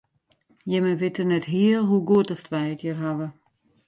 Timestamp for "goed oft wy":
2.09-2.63